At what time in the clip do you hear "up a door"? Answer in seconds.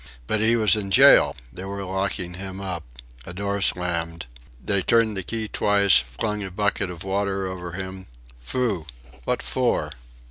2.59-3.61